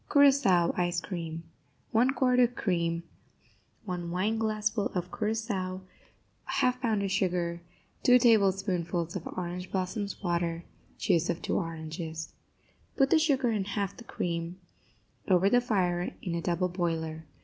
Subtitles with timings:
[0.09, 1.43] CURAÇAO ICE CREAM
[1.91, 3.03] 1 quart of cream
[3.85, 5.81] 1 wineglassful of curaçao
[6.49, 7.61] 1/2 pound of sugar
[8.01, 10.65] 2 tablespoonfuls of orange blossoms water
[10.97, 12.33] Juice of two oranges
[12.97, 14.59] Put the sugar and half the cream
[15.27, 17.27] over the fire in a double boiler.